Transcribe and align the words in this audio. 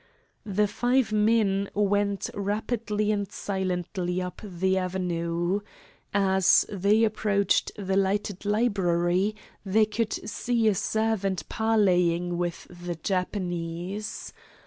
The 0.47 0.67
five 0.67 1.11
men 1.11 1.69
went 1.75 2.31
rapidly 2.33 3.11
and 3.11 3.31
silently 3.31 4.19
up 4.19 4.41
the 4.43 4.75
avenue. 4.79 5.59
As 6.11 6.65
they 6.69 7.03
approached 7.03 7.71
the 7.75 7.95
lighted 7.97 8.43
library, 8.43 9.35
they 9.63 9.85
could 9.85 10.13
see 10.27 10.67
a 10.67 10.73
servant 10.73 11.47
parleying 11.49 12.39
with 12.39 12.65
the 12.67 12.95
Japanese. 12.95 14.33